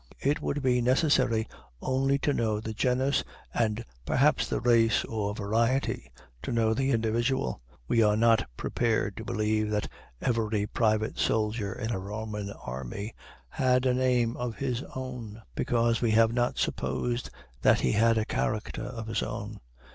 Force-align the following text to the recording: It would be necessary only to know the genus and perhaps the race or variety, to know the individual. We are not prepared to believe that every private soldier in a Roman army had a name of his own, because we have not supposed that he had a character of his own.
It 0.19 0.41
would 0.41 0.63
be 0.63 0.81
necessary 0.81 1.47
only 1.79 2.17
to 2.25 2.33
know 2.33 2.59
the 2.59 2.73
genus 2.73 3.23
and 3.53 3.85
perhaps 4.03 4.49
the 4.49 4.59
race 4.59 5.05
or 5.05 5.35
variety, 5.35 6.11
to 6.41 6.51
know 6.51 6.73
the 6.73 6.89
individual. 6.89 7.61
We 7.87 8.01
are 8.01 8.17
not 8.17 8.49
prepared 8.57 9.15
to 9.17 9.23
believe 9.23 9.69
that 9.69 9.89
every 10.19 10.65
private 10.65 11.19
soldier 11.19 11.71
in 11.71 11.91
a 11.91 11.99
Roman 11.99 12.49
army 12.51 13.13
had 13.49 13.85
a 13.85 13.93
name 13.93 14.35
of 14.37 14.55
his 14.57 14.81
own, 14.95 15.43
because 15.53 16.01
we 16.01 16.09
have 16.09 16.33
not 16.33 16.57
supposed 16.57 17.29
that 17.61 17.81
he 17.81 17.91
had 17.91 18.17
a 18.17 18.25
character 18.25 18.81
of 18.85 19.05
his 19.05 19.21
own. 19.21 19.59